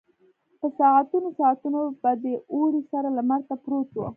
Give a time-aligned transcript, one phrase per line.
[0.59, 4.01] په ساعتونو ساعتونو به د اوړي سره لمر ته پروت و.